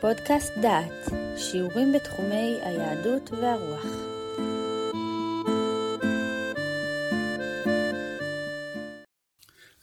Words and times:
פודקאסט 0.00 0.52
דעת, 0.62 1.08
שיעורים 1.36 1.92
בתחומי 1.92 2.58
היהדות 2.62 3.30
והרוח. 3.30 3.86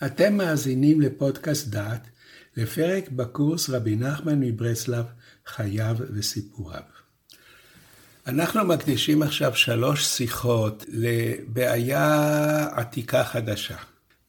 אתם 0.05 0.37
מאזינים 0.37 1.01
לפודקאסט 1.01 1.67
דעת, 1.67 2.07
לפרק 2.57 3.09
בקורס 3.09 3.69
רבי 3.69 3.95
נחמן 3.95 4.39
מברסלב, 4.39 5.05
חייו 5.45 5.95
וסיפוריו. 6.13 6.83
אנחנו 8.27 8.65
מקדישים 8.65 9.21
עכשיו 9.21 9.55
שלוש 9.55 10.05
שיחות 10.05 10.85
לבעיה 10.87 12.67
עתיקה 12.71 13.23
חדשה. 13.23 13.77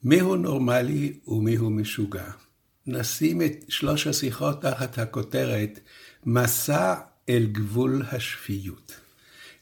מיהו 0.03 0.35
נורמלי 0.35 1.19
ומיהו 1.27 1.69
משוגע? 1.69 2.46
נשים 2.87 3.41
את 3.41 3.65
שלוש 3.69 4.07
השיחות 4.07 4.61
תחת 4.61 4.97
הכותרת 4.97 5.79
מסע 6.25 6.95
אל 7.29 7.45
גבול 7.51 8.03
השפיות. 8.11 8.95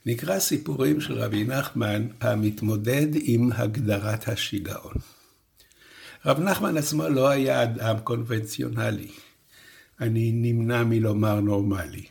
נקרא 0.06 0.38
סיפורים 0.38 1.00
של 1.00 1.14
רבי 1.14 1.44
נחמן 1.44 2.06
המתמודד 2.20 3.06
עם 3.22 3.50
הגדרת 3.52 4.28
השיגעון. 4.28 4.94
רב 6.26 6.40
נחמן 6.40 6.76
עצמו 6.76 7.08
לא 7.08 7.28
היה 7.28 7.62
אדם 7.62 7.98
קונבנציונלי. 7.98 9.10
אני 10.00 10.32
נמנע 10.32 10.84
מלומר 10.84 11.40
נורמלי. 11.40 12.04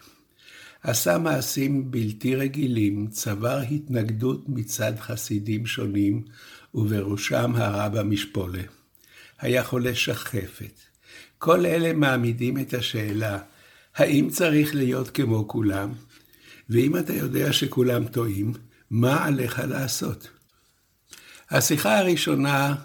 עשה 0.84 1.17
מעשים 1.17 1.91
בלתי 1.91 2.36
רגילים, 2.36 3.08
צבר 3.08 3.59
התנגדות 3.72 4.44
מצד 4.47 4.94
חסידים 5.00 5.66
שונים, 5.66 6.23
ובראשם 6.73 7.55
הרב 7.55 7.95
המשפולה. 7.95 8.63
היה 9.39 9.63
חולה 9.63 9.95
שחפת. 9.95 10.95
כל 11.45 11.66
אלה 11.66 11.94
מעמידים 11.94 12.58
את 12.58 12.73
השאלה, 12.73 13.40
האם 13.95 14.30
צריך 14.30 14.75
להיות 14.75 15.09
כמו 15.09 15.47
כולם? 15.47 15.92
ואם 16.69 16.97
אתה 16.97 17.14
יודע 17.14 17.53
שכולם 17.53 18.08
טועים, 18.08 18.53
מה 18.89 19.25
עליך 19.25 19.61
לעשות? 19.67 20.30
השיחה 21.50 22.00
הראשונה 22.00 22.75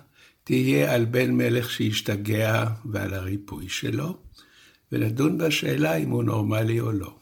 תהיה 0.45 0.95
על 0.95 1.05
בן 1.05 1.31
מלך 1.31 1.71
שהשתגע 1.71 2.65
ועל 2.85 3.15
הריפוי 3.15 3.69
שלו, 3.69 4.19
ונדון 4.93 5.39
בשאלה 5.39 5.97
אם 5.97 6.11
הוא 6.11 6.25
נורמלי 6.25 6.81
או 6.81 6.93
לא. 6.93 7.15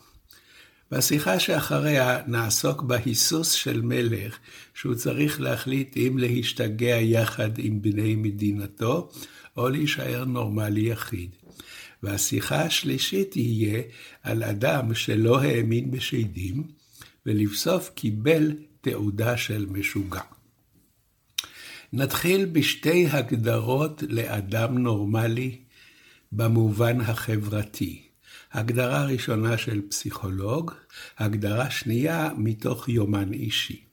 בשיחה 0.91 1.41
שאחריה 1.41 2.19
נעסוק 2.27 2.83
בהיסוס 2.83 3.53
של 3.53 3.81
מלך, 3.83 4.39
שהוא 4.75 4.95
צריך 4.95 5.41
להחליט 5.41 5.97
אם 5.97 6.19
להשתגע 6.19 6.97
יחד 7.01 7.51
עם 7.59 7.83
בני 7.83 8.17
מדינתו, 8.17 9.11
או 9.59 9.69
להישאר 9.69 10.25
נורמלי 10.25 10.81
יחיד. 10.81 11.31
והשיחה 12.03 12.63
השלישית 12.63 13.31
תהיה 13.31 13.83
על 14.23 14.43
אדם 14.43 14.95
שלא 14.95 15.41
האמין 15.41 15.91
בשדים, 15.91 16.63
ולבסוף 17.27 17.91
קיבל 17.95 18.53
תעודה 18.81 19.37
של 19.37 19.67
משוגע. 19.71 20.21
נתחיל 21.93 22.45
בשתי 22.45 23.07
הגדרות 23.07 24.03
לאדם 24.09 24.79
נורמלי 24.79 25.59
במובן 26.33 27.01
החברתי. 27.01 28.03
הגדרה 28.53 29.05
ראשונה 29.05 29.59
של 29.59 29.83
פסיכולוג, 29.89 30.73
הגדרה 31.19 31.71
שנייה 31.71 32.31
מתוך 32.37 32.89
יומן 32.89 33.33
אישי. 33.33 33.88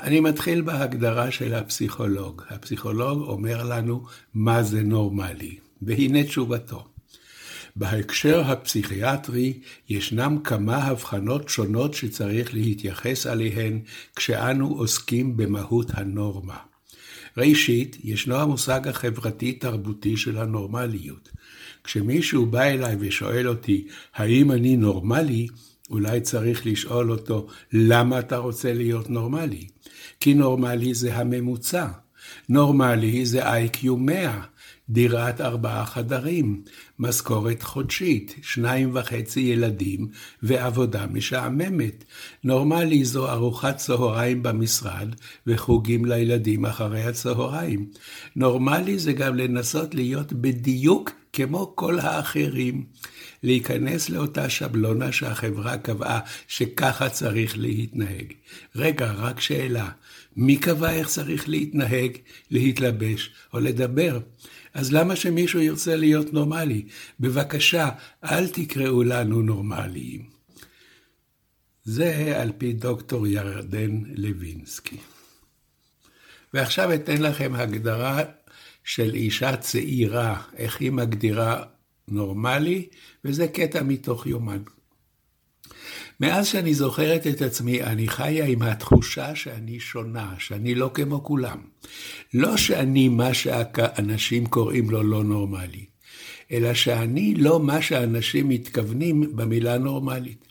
אני 0.00 0.20
מתחיל 0.20 0.60
בהגדרה 0.60 1.30
של 1.30 1.54
הפסיכולוג. 1.54 2.42
הפסיכולוג 2.50 3.22
אומר 3.22 3.62
לנו 3.62 4.04
מה 4.34 4.62
זה 4.62 4.82
נורמלי, 4.82 5.56
והנה 5.82 6.24
תשובתו. 6.24 6.84
בהקשר 7.76 8.40
הפסיכיאטרי 8.40 9.60
ישנם 9.88 10.38
כמה 10.44 10.76
הבחנות 10.76 11.48
שונות 11.48 11.94
שצריך 11.94 12.54
להתייחס 12.54 13.26
אליהן 13.26 13.80
כשאנו 14.16 14.68
עוסקים 14.68 15.36
במהות 15.36 15.90
הנורמה. 15.94 16.56
ראשית, 17.36 17.96
ישנו 18.04 18.36
המושג 18.36 18.88
החברתי-תרבותי 18.88 20.16
של 20.16 20.38
הנורמליות. 20.38 21.28
כשמישהו 21.84 22.46
בא 22.46 22.62
אליי 22.62 22.96
ושואל 23.00 23.48
אותי, 23.48 23.86
האם 24.14 24.52
אני 24.52 24.76
נורמלי? 24.76 25.46
אולי 25.90 26.20
צריך 26.20 26.66
לשאול 26.66 27.10
אותו, 27.10 27.46
למה 27.72 28.18
אתה 28.18 28.36
רוצה 28.36 28.72
להיות 28.72 29.10
נורמלי? 29.10 29.66
כי 30.20 30.34
נורמלי 30.34 30.94
זה 30.94 31.16
הממוצע. 31.16 31.86
נורמלי 32.48 33.26
זה 33.26 33.52
איי-קיו 33.52 33.96
100, 33.96 34.40
דירת 34.88 35.40
ארבעה 35.40 35.86
חדרים, 35.86 36.62
משכורת 36.98 37.62
חודשית, 37.62 38.34
שניים 38.42 38.90
וחצי 38.94 39.40
ילדים 39.40 40.08
ועבודה 40.42 41.06
משעממת. 41.06 42.04
נורמלי 42.44 43.04
זו 43.04 43.30
ארוחת 43.30 43.76
צהריים 43.76 44.42
במשרד 44.42 45.08
וחוגים 45.46 46.04
לילדים 46.04 46.66
אחרי 46.66 47.02
הצהריים. 47.02 47.86
נורמלי 48.36 48.98
זה 48.98 49.12
גם 49.12 49.36
לנסות 49.36 49.94
להיות 49.94 50.32
בדיוק 50.32 51.10
כמו 51.32 51.72
כל 51.74 51.98
האחרים. 51.98 52.84
להיכנס 53.46 54.08
לאותה 54.08 54.50
שבלונה 54.50 55.12
שהחברה 55.12 55.78
קבעה 55.78 56.20
שככה 56.48 57.08
צריך 57.08 57.58
להתנהג. 57.58 58.32
רגע, 58.76 59.12
רק 59.12 59.40
שאלה, 59.40 59.88
מי 60.36 60.56
קבע 60.56 60.90
איך 60.90 61.08
צריך 61.08 61.48
להתנהג, 61.48 62.10
להתלבש 62.50 63.30
או 63.52 63.60
לדבר? 63.60 64.18
אז 64.74 64.92
למה 64.92 65.16
שמישהו 65.16 65.60
ירצה 65.60 65.96
להיות 65.96 66.32
נורמלי? 66.32 66.82
בבקשה, 67.20 67.90
אל 68.24 68.48
תקראו 68.48 69.02
לנו 69.02 69.42
נורמליים. 69.42 70.24
זה 71.84 72.40
על 72.40 72.52
פי 72.58 72.72
דוקטור 72.72 73.26
ירדן 73.26 74.02
לוינסקי. 74.14 74.96
ועכשיו 76.54 76.94
אתן 76.94 77.22
לכם 77.22 77.54
הגדרה 77.54 78.22
של 78.84 79.14
אישה 79.14 79.56
צעירה, 79.56 80.42
איך 80.56 80.80
היא 80.80 80.90
מגדירה 80.90 81.62
נורמלי, 82.08 82.86
וזה 83.24 83.48
קטע 83.48 83.82
מתוך 83.82 84.26
יומן. 84.26 84.62
מאז 86.20 86.46
שאני 86.46 86.74
זוכרת 86.74 87.26
את 87.26 87.42
עצמי, 87.42 87.82
אני 87.82 88.08
חיה 88.08 88.44
עם 88.46 88.62
התחושה 88.62 89.34
שאני 89.34 89.80
שונה, 89.80 90.34
שאני 90.38 90.74
לא 90.74 90.90
כמו 90.94 91.24
כולם. 91.24 91.58
לא 92.34 92.56
שאני 92.56 93.08
מה 93.08 93.34
שאנשים 93.34 94.46
קוראים 94.46 94.90
לו 94.90 95.02
לא 95.02 95.24
נורמלי, 95.24 95.84
אלא 96.52 96.74
שאני 96.74 97.34
לא 97.34 97.60
מה 97.60 97.82
שאנשים 97.82 98.48
מתכוונים 98.48 99.36
במילה 99.36 99.78
נורמלית. 99.78 100.46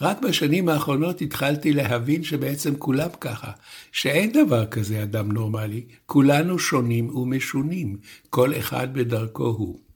רק 0.00 0.22
בשנים 0.22 0.68
האחרונות 0.68 1.20
התחלתי 1.20 1.72
להבין 1.72 2.24
שבעצם 2.24 2.76
כולם 2.76 3.08
ככה, 3.20 3.50
שאין 3.92 4.32
דבר 4.32 4.66
כזה 4.66 5.02
אדם 5.02 5.32
נורמלי, 5.32 5.84
כולנו 6.06 6.58
שונים 6.58 7.16
ומשונים, 7.16 7.96
כל 8.30 8.58
אחד 8.58 8.94
בדרכו 8.94 9.44
הוא. 9.46 9.87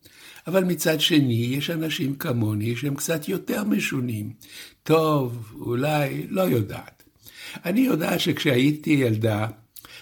אבל 0.47 0.64
מצד 0.64 1.00
שני, 1.00 1.48
יש 1.50 1.70
אנשים 1.70 2.14
כמוני 2.14 2.76
שהם 2.76 2.94
קצת 2.94 3.28
יותר 3.28 3.64
משונים. 3.64 4.32
טוב, 4.82 5.53
אולי, 5.60 6.26
לא 6.28 6.42
יודעת. 6.42 7.03
אני 7.64 7.80
יודעת 7.80 8.20
שכשהייתי 8.20 8.91
ילדה, 8.91 9.47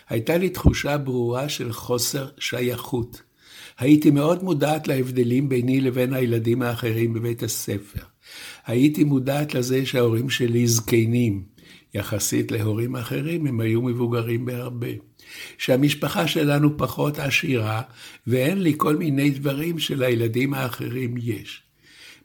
הייתה 0.08 0.36
לי 0.36 0.48
תחושה 0.48 0.98
ברורה 0.98 1.48
של 1.48 1.72
חוסר 1.72 2.28
שייכות. 2.38 3.22
הייתי 3.78 4.10
מאוד 4.10 4.44
מודעת 4.44 4.88
להבדלים 4.88 5.48
ביני 5.48 5.80
לבין 5.80 6.12
הילדים 6.12 6.62
האחרים 6.62 7.12
בבית 7.12 7.42
הספר. 7.42 8.02
הייתי 8.66 9.04
מודעת 9.04 9.54
לזה 9.54 9.86
שההורים 9.86 10.30
שלי 10.30 10.66
זקנים. 10.66 11.42
יחסית 11.94 12.52
להורים 12.52 12.96
אחרים, 12.96 13.46
הם 13.46 13.60
היו 13.60 13.82
מבוגרים 13.82 14.44
בהרבה. 14.44 15.09
שהמשפחה 15.58 16.26
שלנו 16.28 16.78
פחות 16.78 17.18
עשירה, 17.18 17.82
ואין 18.26 18.62
לי 18.62 18.74
כל 18.76 18.96
מיני 18.96 19.30
דברים 19.30 19.78
שלילדים 19.78 20.54
האחרים 20.54 21.14
יש. 21.18 21.62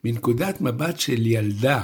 מנקודת 0.03 0.61
מבט 0.61 0.99
של 0.99 1.27
ילדה 1.27 1.83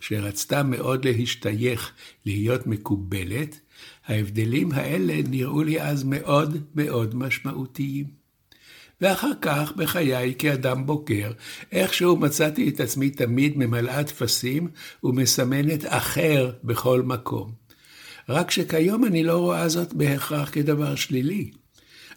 שרצתה 0.00 0.62
מאוד 0.62 1.04
להשתייך, 1.04 1.92
להיות 2.26 2.66
מקובלת, 2.66 3.60
ההבדלים 4.06 4.72
האלה 4.72 5.14
נראו 5.28 5.62
לי 5.62 5.82
אז 5.82 6.04
מאוד 6.04 6.58
מאוד 6.74 7.14
משמעותיים. 7.14 8.24
ואחר 9.00 9.30
כך, 9.40 9.72
בחיי 9.76 10.34
כאדם 10.38 10.86
בוגר, 10.86 11.32
איכשהו 11.72 12.16
מצאתי 12.16 12.68
את 12.68 12.80
עצמי 12.80 13.10
תמיד 13.10 13.58
ממלאה 13.58 14.04
טפסים 14.04 14.68
ומסמנת 15.04 15.84
אחר 15.86 16.52
בכל 16.64 17.02
מקום. 17.02 17.63
רק 18.28 18.50
שכיום 18.50 19.04
אני 19.04 19.24
לא 19.24 19.38
רואה 19.38 19.68
זאת 19.68 19.94
בהכרח 19.94 20.50
כדבר 20.52 20.94
שלילי. 20.94 21.50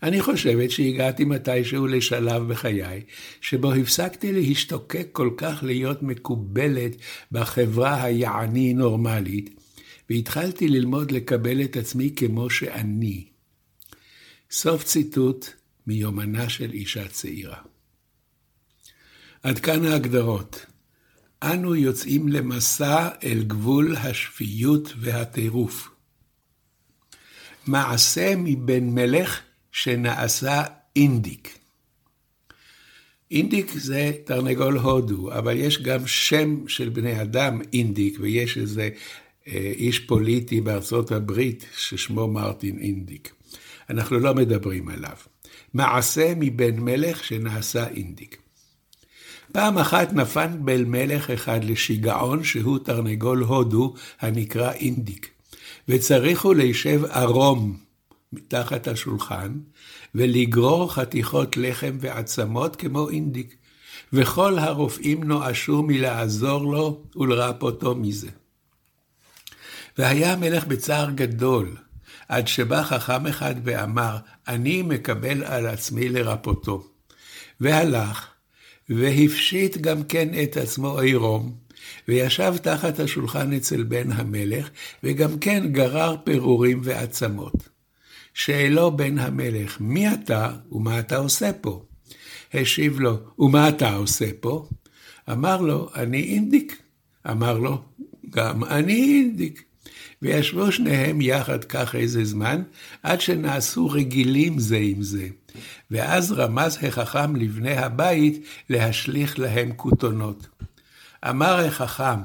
אני 0.04 0.22
חושבת 0.22 0.72
שהגעתי 0.72 1.26
מתישהו 1.26 1.88
לשלב 1.88 2.54
בחיי, 2.54 3.02
שבו 3.42 3.74
הפסקתי 3.74 4.32
להשתוקק 4.32 5.08
כל 5.12 5.30
כך 5.38 5.64
להיות 5.64 6.04
מקובלת 6.04 6.92
בחברה 7.32 8.04
היעני 8.04 8.74
נורמלית, 8.74 9.50
והתחלתי 10.10 10.68
ללמוד 10.68 11.12
לקבל 11.12 11.62
את 11.62 11.78
עצמי 11.78 12.14
כמו 12.16 12.50
שאני. 12.50 13.26
סוף 14.52 14.84
ציטוט 14.84 15.48
מיומנה 15.88 16.50
של 16.50 16.74
אישה 16.74 17.08
צעירה. 17.08 17.58
עד 19.44 19.60
כאן 19.60 19.86
ההגדרות. 19.86 20.66
אנו 21.44 21.76
יוצאים 21.76 22.28
למסע 22.28 23.10
אל 23.24 23.44
גבול 23.44 23.96
השפיות 23.96 24.94
והטירוף. 25.00 25.97
מעשה 27.68 28.34
מבן 28.38 28.84
מלך 28.90 29.40
שנעשה 29.72 30.64
אינדיק. 30.96 31.58
אינדיק 33.32 33.72
זה 33.76 34.12
תרנגול 34.24 34.78
הודו, 34.78 35.34
אבל 35.34 35.58
יש 35.58 35.82
גם 35.82 36.08
שם 36.08 36.68
של 36.68 36.90
בני 36.90 37.22
אדם 37.22 37.62
אינדיק, 37.74 38.18
ויש 38.20 38.58
איזה 38.58 38.90
אה, 39.48 39.72
איש 39.76 40.00
פוליטי 40.00 40.62
בארצות 40.62 41.12
הברית 41.12 41.66
ששמו 41.78 42.28
מרטין 42.28 42.80
אינדיק. 42.80 43.34
אנחנו 43.90 44.20
לא 44.20 44.36
מדברים 44.36 44.90
עליו. 44.90 45.16
מעשה 45.74 46.34
מבן 46.38 46.80
מלך 46.80 47.24
שנעשה 47.24 47.88
אינדיק. 47.88 48.38
פעם 49.52 49.78
אחת 49.78 50.14
נפל 50.14 50.48
בן 50.48 50.84
מלך 50.84 51.30
אחד 51.30 51.64
לשיגעון 51.64 52.44
שהוא 52.44 52.80
תרנגול 52.80 53.44
הודו 53.44 53.94
הנקרא 54.20 54.72
אינדיק, 54.72 55.30
וצריכו 55.90 56.54
לישב 56.54 57.02
ערום 57.06 57.78
מתחת 58.34 58.88
השולחן 58.88 59.54
ולגרור 60.16 60.94
חתיכות 60.94 61.58
לחם 61.58 61.98
ועצמות 62.00 62.76
כמו 62.76 63.10
אינדיק, 63.10 63.56
וכל 64.14 64.60
הרופאים 64.60 65.24
נואשו 65.24 65.84
מלעזור 65.84 66.74
לו 66.74 67.04
ולרפאותו 67.16 67.96
מזה. 67.96 68.30
והיה 69.98 70.34
המלך 70.34 70.66
בצער 70.66 71.12
גדול, 71.12 71.76
עד 72.28 72.48
שבא 72.48 72.84
חכם 72.84 73.28
אחד 73.28 73.56
ואמר, 73.64 74.18
אני 74.48 74.82
מקבל 74.82 75.44
על 75.44 75.68
עצמי 75.68 76.10
לרפאותו. 76.10 76.88
והלך, 77.60 78.28
והפשיט 78.90 79.78
גם 79.78 80.04
כן 80.04 80.30
את 80.44 80.58
עצמו 80.58 81.00
עירום, 81.00 81.67
וישב 82.08 82.56
תחת 82.62 83.00
השולחן 83.00 83.54
אצל 83.54 83.84
בן 83.84 84.12
המלך, 84.12 84.70
וגם 85.04 85.40
כן 85.40 85.72
גרר 85.72 86.16
פירורים 86.24 86.82
ועצמות. 86.84 87.70
שאלו 88.34 88.98
בן 88.98 89.20
המלך, 89.20 89.78
מי 89.82 90.14
אתה 90.14 90.52
ומה 90.72 91.00
אתה 91.00 91.18
עושה 91.18 91.54
פה? 91.62 91.86
השיב 92.54 93.00
לו, 93.00 93.18
ומה 93.40 93.70
אתה 93.70 93.94
עושה 93.94 94.30
פה? 94.40 94.68
אמר 95.32 95.62
לו, 95.62 95.90
אני 95.96 96.24
אינדיק. 96.24 96.82
אמר 97.30 97.60
לו, 97.60 97.82
גם 98.30 98.64
אני 98.64 98.94
אינדיק. 98.94 99.64
וישבו 100.22 100.72
שניהם 100.72 101.22
יחד 101.22 101.64
כך 101.64 101.96
איזה 101.96 102.26
זמן, 102.26 102.62
עד 103.04 103.22
שנעשו 103.22 103.90
רגילים 103.90 104.60
זה 104.60 104.78
עם 104.78 105.02
זה. 105.02 105.28
ואז 105.92 106.32
רמז 106.32 106.78
החכם 106.82 107.36
לבני 107.36 107.78
הבית 107.78 108.46
להשליך 108.70 109.40
להם 109.40 109.72
כותונות. 109.76 110.48
אמר 111.30 111.60
החכם, 111.66 112.20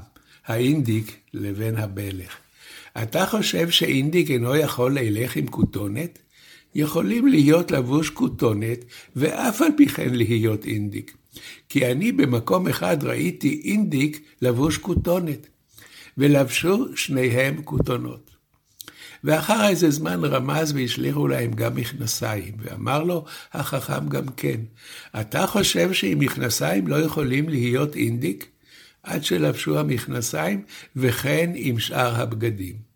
האינדיק 0.47 1.17
לבן 1.35 1.77
הבלך, 1.77 2.37
אתה 3.03 3.27
חושב 3.27 3.71
שאינדיק 3.71 4.31
אינו 4.31 4.57
יכול 4.57 4.99
ללך 4.99 5.37
עם 5.37 5.47
כותונת? 5.47 6.19
יכולים 6.75 7.27
להיות 7.27 7.71
לבוש 7.71 8.11
כותונת, 8.11 8.85
ואף 9.17 9.63
על 9.63 9.69
פי 9.77 9.89
כן 9.89 10.15
להיות 10.15 10.65
אינדיק. 10.65 11.17
כי 11.69 11.93
אני 11.93 12.13
במקום 12.13 12.69
אחד 12.69 13.05
ראיתי 13.05 13.63
אינדיק 13.65 14.23
לבוש 14.43 14.79
כותונת, 14.79 15.47
ולבשו 16.19 16.97
שניהם 16.97 17.63
כותונות. 17.63 18.31
ואחר 19.25 19.69
איזה 19.69 19.91
זמן 19.91 20.25
רמז 20.25 20.73
והשליכו 20.73 21.29
להם 21.29 21.53
גם 21.53 21.77
מכנסיים, 21.77 22.55
ואמר 22.59 23.05
לו 23.05 23.25
החכם 23.53 24.09
גם 24.09 24.27
כן, 24.37 24.61
אתה 25.21 25.47
חושב 25.47 25.93
שעם 25.93 26.19
מכנסיים 26.19 26.87
לא 26.87 26.97
יכולים 26.97 27.49
להיות 27.49 27.97
אינדיק? 27.97 28.52
עד 29.03 29.25
שלבשו 29.25 29.79
המכנסיים, 29.79 30.65
וכן 30.97 31.51
עם 31.55 31.79
שאר 31.79 32.21
הבגדים. 32.21 32.93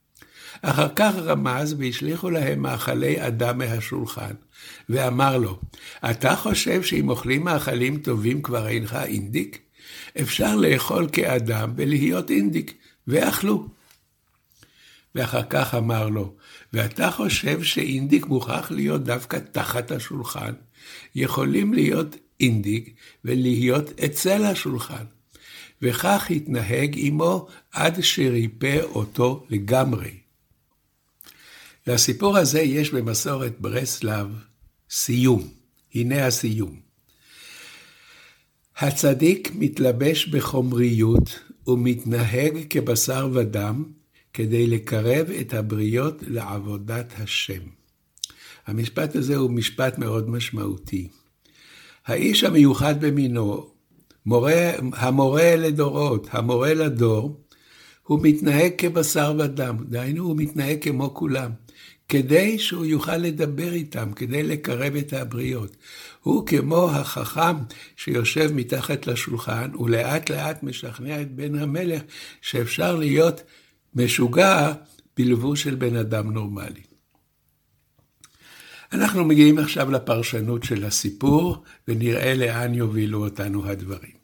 אחר 0.62 0.88
כך 0.97 1.14
רמז 1.17 1.75
והשליכו 1.79 2.31
להם 2.31 2.62
מאכלי 2.62 3.26
אדם 3.26 3.58
מהשולחן, 3.58 4.32
ואמר 4.88 5.37
לו, 5.38 5.61
אתה 6.11 6.37
חושב 6.37 6.82
שאם 6.82 7.08
אוכלים 7.08 7.44
מאכלים 7.44 7.99
טובים 7.99 8.43
כבר 8.43 8.69
אינך 8.69 8.99
אינדיק? 9.05 9.58
אפשר 10.20 10.56
לאכול 10.56 11.08
כאדם 11.12 11.73
ולהיות 11.76 12.31
אינדיק, 12.31 12.75
ואכלו. 13.06 13.69
ואחר 15.14 15.43
כך 15.50 15.75
אמר 15.75 16.09
לו, 16.09 16.35
ואתה 16.73 17.11
חושב 17.11 17.62
שאינדיק 17.62 18.26
מוכרח 18.26 18.70
להיות 18.70 19.05
דווקא 19.05 19.38
תחת 19.52 19.91
השולחן? 19.91 20.52
יכולים 21.14 21.75
להיות 21.75 22.17
אינדיק 22.41 22.94
ולהיות 23.25 24.00
אצל 24.00 24.44
השולחן. 24.44 25.05
וכך 25.82 26.26
התנהג 26.31 26.94
עמו 26.99 27.49
עד 27.73 28.00
שריפא 28.00 28.81
אותו 28.82 29.46
לגמרי. 29.50 30.11
לסיפור 31.87 32.37
הזה 32.37 32.61
יש 32.61 32.90
במסורת 32.90 33.61
ברסלב 33.61 34.26
סיום. 34.90 35.49
הנה 35.94 36.26
הסיום. 36.26 36.81
הצדיק 38.76 39.50
מתלבש 39.55 40.26
בחומריות 40.26 41.38
ומתנהג 41.67 42.58
כבשר 42.70 43.28
ודם 43.34 43.84
כדי 44.32 44.67
לקרב 44.67 45.31
את 45.40 45.55
הבריות 45.55 46.23
לעבודת 46.26 47.12
השם. 47.19 47.62
המשפט 48.67 49.17
הזה 49.17 49.37
הוא 49.37 49.50
משפט 49.50 49.99
מאוד 49.99 50.31
משמעותי. 50.31 51.08
האיש 52.06 52.44
המיוחד 52.44 53.05
במינו, 53.05 53.70
מורה, 54.26 54.70
המורה 54.93 55.56
לדורות, 55.56 56.28
המורה 56.31 56.75
לדור, 56.75 57.40
הוא 58.02 58.20
מתנהג 58.23 58.73
כבשר 58.78 59.34
ודם, 59.38 59.76
דהיינו 59.88 60.25
הוא 60.25 60.37
מתנהג 60.37 60.78
כמו 60.82 61.14
כולם, 61.14 61.50
כדי 62.08 62.58
שהוא 62.58 62.84
יוכל 62.84 63.17
לדבר 63.17 63.73
איתם, 63.73 64.12
כדי 64.12 64.43
לקרב 64.43 64.96
את 64.96 65.12
הבריות. 65.12 65.76
הוא 66.23 66.46
כמו 66.46 66.90
החכם 66.90 67.56
שיושב 67.96 68.50
מתחת 68.55 69.06
לשולחן, 69.06 69.70
ולאט 69.81 70.31
לאט 70.31 70.62
משכנע 70.62 71.23
את 71.23 71.34
בן 71.34 71.58
המלך 71.58 72.02
שאפשר 72.40 72.96
להיות 72.96 73.43
משוגע 73.94 74.73
בלבוש 75.17 75.62
של 75.62 75.75
בן 75.75 75.96
אדם 75.96 76.32
נורמלי. 76.32 76.82
אנחנו 78.93 79.25
מגיעים 79.25 79.58
עכשיו 79.58 79.90
לפרשנות 79.90 80.64
של 80.64 80.84
הסיפור, 80.84 81.64
ונראה 81.88 82.34
לאן 82.34 82.75
יובילו 82.75 83.25
אותנו 83.25 83.67
הדברים. 83.67 84.15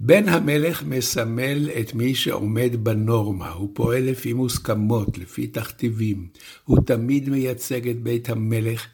בן 0.00 0.28
המלך 0.28 0.82
מסמל 0.82 1.70
את 1.80 1.94
מי 1.94 2.14
שעומד 2.14 2.70
בנורמה, 2.84 3.50
הוא 3.50 3.70
פועל 3.72 4.02
לפי 4.02 4.32
מוסכמות, 4.32 5.18
לפי 5.18 5.46
תכתיבים. 5.46 6.26
הוא 6.64 6.78
תמיד 6.86 7.28
מייצג 7.28 7.88
את 7.88 8.02
בית 8.02 8.28
המלך, 8.28 8.86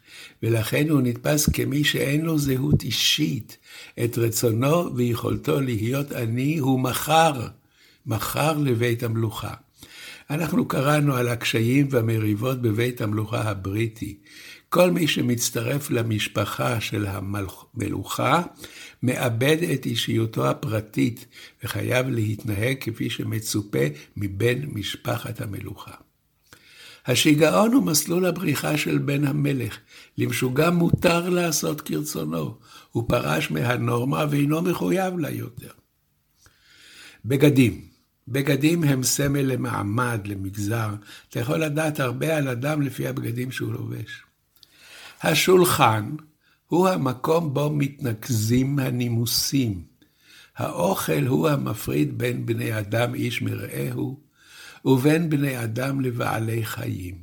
ולכן 0.43 0.89
הוא 0.89 1.01
נתפס 1.01 1.49
כמי 1.49 1.83
שאין 1.83 2.21
לו 2.21 2.37
זהות 2.37 2.83
אישית. 2.83 3.57
את 4.03 4.17
רצונו 4.17 4.95
ויכולתו 4.95 5.61
להיות 5.61 6.11
עני 6.11 6.57
הוא 6.57 6.79
מכר, 6.79 7.47
מכר 8.05 8.57
לבית 8.57 9.03
המלוכה. 9.03 9.53
אנחנו 10.29 10.67
קראנו 10.67 11.15
על 11.15 11.27
הקשיים 11.27 11.87
והמריבות 11.89 12.61
בבית 12.61 13.01
המלוכה 13.01 13.41
הבריטי. 13.41 14.17
כל 14.75 14.91
מי 14.91 15.07
שמצטרף 15.07 15.91
למשפחה 15.91 16.81
של 16.81 17.05
המלוכה, 17.07 18.41
מאבד 19.03 19.57
את 19.73 19.85
אישיותו 19.85 20.49
הפרטית 20.49 21.25
וחייב 21.63 22.09
להתנהג 22.09 22.77
כפי 22.81 23.09
שמצופה 23.09 23.85
מבן 24.17 24.65
משפחת 24.65 25.41
המלוכה. 25.41 25.91
השיגעון 27.05 27.73
הוא 27.73 27.83
מסלול 27.83 28.25
הבריחה 28.25 28.77
של 28.77 28.97
בן 28.97 29.25
המלך. 29.25 29.77
למשוגע 30.17 30.69
מותר 30.69 31.29
לעשות 31.29 31.81
כרצונו. 31.81 32.57
הוא 32.91 33.09
פרש 33.09 33.51
מהנורמה 33.51 34.25
ואינו 34.29 34.61
מחויב 34.61 35.19
לה 35.19 35.29
יותר. 35.29 35.71
בגדים. 37.25 37.81
בגדים 38.27 38.83
הם 38.83 39.03
סמל 39.03 39.41
למעמד, 39.41 40.21
למגזר. 40.25 40.89
אתה 41.29 41.39
יכול 41.39 41.57
לדעת 41.57 41.99
הרבה 41.99 42.37
על 42.37 42.47
אדם 42.47 42.81
לפי 42.81 43.07
הבגדים 43.07 43.51
שהוא 43.51 43.73
לובש. 43.73 44.25
השולחן 45.25 46.15
הוא 46.67 46.87
המקום 46.87 47.53
בו 47.53 47.69
מתנקזים 47.69 48.79
הנימוסים. 48.79 49.83
האוכל 50.55 51.25
הוא 51.27 51.49
המפריד 51.49 52.17
בין 52.17 52.45
בני 52.45 52.79
אדם 52.79 53.15
איש 53.15 53.41
מרעהו, 53.41 54.19
ובין 54.85 55.29
בני 55.29 55.63
אדם 55.63 56.01
לבעלי 56.01 56.65
חיים. 56.65 57.17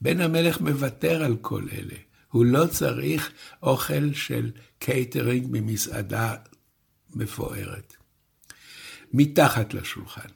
בן 0.00 0.20
המלך 0.20 0.60
מוותר 0.60 1.24
על 1.24 1.36
כל 1.40 1.62
אלה. 1.72 1.94
הוא 2.28 2.44
לא 2.44 2.66
צריך 2.66 3.32
אוכל 3.62 4.12
של 4.12 4.50
קייטרינג 4.78 5.46
ממסעדה 5.50 6.34
מפוארת. 7.14 7.96
מתחת 9.12 9.74
לשולחן. 9.74 10.28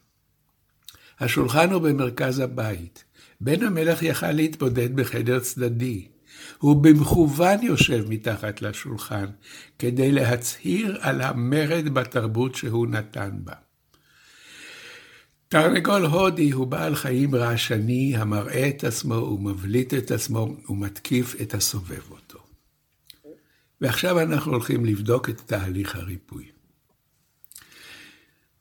השולחן 1.21 1.73
הוא 1.73 1.83
במרכז 1.83 2.39
הבית. 2.39 3.05
בן 3.41 3.63
המלך 3.63 4.03
יכל 4.03 4.33
להתבודד 4.33 4.97
בחדר 4.97 5.41
צדדי. 5.41 6.12
הוא 6.59 6.83
במכוון 6.83 7.63
יושב 7.63 8.05
מתחת 8.09 8.63
לשולחן, 8.63 9.27
כדי 9.79 10.13
להצהיר 10.13 10.99
על 11.01 11.21
המרד 11.21 11.89
בתרבות 11.89 12.55
שהוא 12.55 12.87
נתן 12.87 13.31
בה. 13.35 13.55
תרנגול 15.49 16.07
הודי 16.07 16.51
הוא 16.51 16.67
בעל 16.67 16.95
חיים 16.95 17.35
רעשני 17.35 18.17
המראה 18.17 18.69
את 18.69 18.85
עצמו 18.85 19.15
ומבליט 19.15 19.95
את 19.95 20.11
עצמו 20.11 20.57
ומתקיף 20.69 21.35
את 21.43 21.55
הסובב 21.55 22.11
אותו. 22.11 22.39
ועכשיו 23.81 24.21
אנחנו 24.21 24.53
הולכים 24.53 24.85
לבדוק 24.85 25.29
את 25.29 25.41
תהליך 25.47 25.97
הריפוי. 25.97 26.45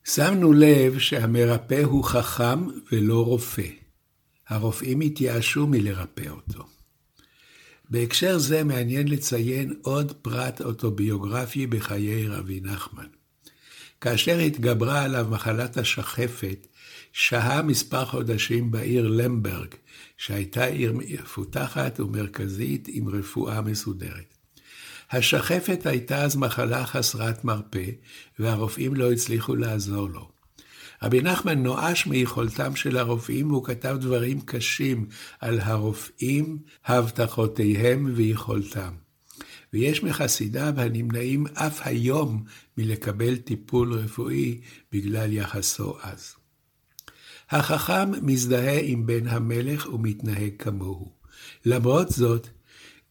שמנו 0.04 0.54
לב 0.54 1.00
שהמרפא 1.00 1.84
הוא 1.84 2.04
חכם 2.04 2.68
ולא 2.92 3.26
רופא. 3.26 3.68
הרופאים 4.50 5.02
התייאשו 5.02 5.68
מלרפא 5.68 6.30
אותו. 6.30 6.66
בהקשר 7.92 8.38
זה 8.38 8.64
מעניין 8.64 9.08
לציין 9.08 9.74
עוד 9.82 10.12
פרט 10.22 10.62
אוטוביוגרפי 10.62 11.68
בחיי 11.68 12.28
רבי 12.28 12.60
נחמן. 12.64 13.08
כאשר 14.02 14.38
התגברה 14.38 15.04
עליו 15.04 15.28
מחלת 15.30 15.78
השחפת, 15.78 16.68
שהה 17.14 17.62
מספר 17.62 18.06
חודשים 18.06 18.72
בעיר 18.72 19.08
למברג, 19.08 19.68
שהייתה 20.18 20.66
עיר 20.66 20.94
מפותחת 20.94 22.00
ומרכזית 22.00 22.88
עם 22.92 23.10
רפואה 23.10 23.62
מסודרת. 23.62 24.38
השחפת 25.12 25.86
הייתה 25.86 26.24
אז 26.24 26.36
מחלה 26.36 26.86
חסרת 26.86 27.46
מרפא, 27.46 27.90
והרופאים 28.40 28.96
לא 28.96 29.12
הצליחו 29.12 29.56
לעזור 29.56 30.10
לו. 30.10 30.31
רבי 31.04 31.22
נחמן 31.22 31.64
נואש 31.64 32.08
מיכולתם 32.08 32.76
של 32.76 32.98
הרופאים, 32.98 33.52
והוא 33.52 33.64
כתב 33.64 33.98
דברים 34.00 34.42
קשים 34.42 35.06
על 35.40 35.60
הרופאים, 35.60 36.58
הבטחותיהם 36.86 38.12
ויכולתם. 38.16 38.92
ויש 39.74 40.04
מחסידיו 40.04 40.74
הנמנעים 40.78 41.48
אף 41.54 41.80
היום 41.84 42.44
מלקבל 42.78 43.36
טיפול 43.36 43.94
רפואי 43.94 44.62
בגלל 44.92 45.34
יחסו 45.34 45.98
אז. 46.02 46.36
החכם 47.50 48.12
מזדהה 48.22 48.80
עם 48.82 49.06
בן 49.06 49.28
המלך 49.28 49.94
ומתנהג 49.94 50.52
כמוהו. 50.60 51.12
למרות 51.66 52.10
זאת, 52.10 52.48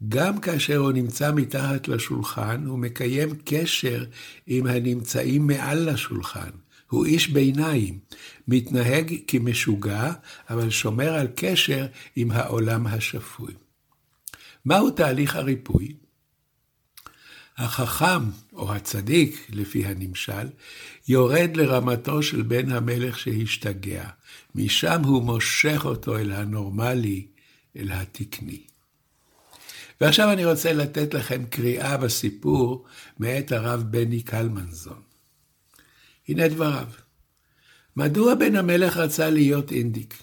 גם 0.09 0.40
כאשר 0.40 0.76
הוא 0.76 0.92
נמצא 0.92 1.32
מתחת 1.32 1.88
לשולחן, 1.88 2.64
הוא 2.66 2.78
מקיים 2.78 3.28
קשר 3.44 4.04
עם 4.47 4.66
הנמצאים 4.66 5.47
מעל 5.47 5.90
לשולחן. 5.90 6.50
הוא 6.90 7.06
איש 7.06 7.28
ביניים, 7.28 7.99
מתנהג 8.49 9.14
כמשוגע, 9.26 10.12
אבל 10.50 10.70
שומר 10.70 11.14
על 11.14 11.28
קשר 11.35 11.87
עם 12.16 12.30
העולם 12.30 12.87
השפוי. 12.87 13.54
מהו 14.64 14.90
תהליך 14.90 15.37
הריפוי? 15.37 15.94
החכם, 17.56 18.23
או 18.52 18.75
הצדיק, 18.75 19.47
לפי 19.50 19.87
הנמשל, 19.87 20.49
יורד 21.09 21.50
לרמתו 21.56 22.23
של 22.23 22.42
בן 22.42 22.73
המלך 22.73 23.18
שהשתגע. 23.18 24.09
משם 24.54 25.02
הוא 25.04 25.23
מושך 25.23 25.80
אותו 25.85 26.18
אל 26.18 26.32
הנורמלי, 26.32 27.26
אל 27.76 27.92
התקני. 27.92 28.62
ועכשיו 30.00 30.32
אני 30.32 30.44
רוצה 30.44 30.73
לתת 30.73 31.14
לכם 31.14 31.44
קריאה 31.44 31.97
בסיפור 31.97 32.85
מאת 33.18 33.52
הרב 33.52 33.82
בני 33.90 34.23
קלמנזון. 34.23 35.10
הנה 36.28 36.48
דבריו. 36.48 36.86
מדוע 37.96 38.34
בן 38.34 38.56
המלך 38.56 38.96
רצה 38.96 39.30
להיות 39.30 39.72
אינדיק? 39.72 40.22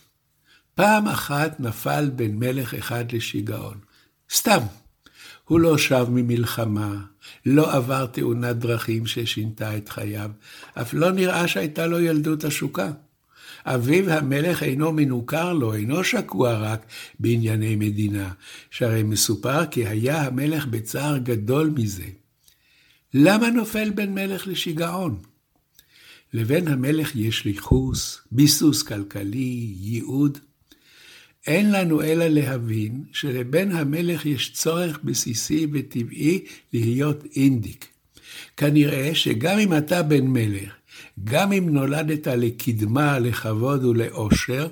פעם 0.75 1.07
אחת 1.07 1.59
נפל 1.59 2.09
בן 2.15 2.31
מלך 2.31 2.73
אחד 2.73 3.11
לשיגעון. 3.11 3.77
סתם. 4.33 4.59
הוא 5.47 5.59
לא 5.59 5.77
שב 5.77 6.05
ממלחמה, 6.09 6.95
לא 7.45 7.75
עבר 7.75 8.05
תאונת 8.05 8.55
דרכים 8.55 9.07
ששינתה 9.07 9.77
את 9.77 9.89
חייו, 9.89 10.31
אף 10.73 10.93
לא 10.93 11.11
נראה 11.11 11.47
שהייתה 11.47 11.87
לו 11.87 11.99
ילדות 11.99 12.43
עשוקה. 12.43 12.91
אביו 13.65 14.09
המלך 14.09 14.63
אינו 14.63 14.91
מנוכר 14.91 15.53
לו, 15.53 15.73
אינו 15.73 16.03
שקוע 16.03 16.53
רק 16.53 16.85
בענייני 17.19 17.75
מדינה, 17.75 18.31
שהרי 18.71 19.03
מסופר 19.03 19.65
כי 19.65 19.87
היה 19.87 20.21
המלך 20.21 20.65
בצער 20.65 21.17
גדול 21.17 21.73
מזה. 21.75 22.05
למה 23.13 23.49
נופל 23.49 23.89
בן 23.89 24.13
מלך 24.13 24.47
לשיגעון? 24.47 25.19
לבן 26.33 26.67
המלך 26.67 27.15
יש 27.15 27.45
ליחוס, 27.45 28.21
ביסוס 28.31 28.83
כלכלי, 28.83 29.73
ייעוד. 29.79 30.37
אין 31.47 31.71
לנו 31.71 32.01
אלא 32.01 32.27
להבין 32.27 33.03
שלבן 33.13 33.71
המלך 33.71 34.25
יש 34.25 34.51
צורך 34.53 34.99
בסיסי 35.03 35.67
וטבעי 35.73 36.45
להיות 36.73 37.23
אינדיק. 37.35 37.87
כנראה 38.57 39.15
שגם 39.15 39.59
אם 39.59 39.77
אתה 39.77 40.03
בן 40.03 40.27
מלך, 40.27 40.73
גם 41.23 41.53
אם 41.53 41.69
נולדת 41.69 42.27
לקדמה, 42.27 43.19
לכבוד 43.19 43.85
ולאושר, 43.85 44.67